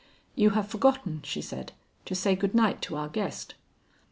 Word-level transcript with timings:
"You 0.33 0.49
have 0.57 0.67
forgotten," 0.67 1.21
she 1.23 1.43
said, 1.43 1.73
"to 2.05 2.15
say 2.15 2.35
good 2.35 2.55
night 2.55 2.81
to 2.81 2.95
our 2.95 3.07
guest." 3.07 3.53